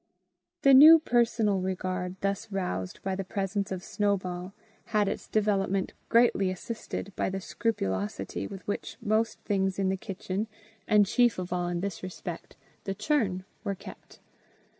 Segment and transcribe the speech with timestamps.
[0.63, 4.53] The new personal regard thus roused by the presence of Snowball,
[4.85, 10.47] had its development greatly assisted by the scrupulosity with which most things in the kitchen,
[10.87, 14.19] and chief of all in this respect, the churn, were kept.